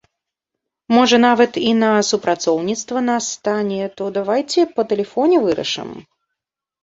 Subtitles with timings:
[0.95, 5.89] Можа нават і на супрацоўніцтва нас стане, то давайце па тэлефоне вырашым.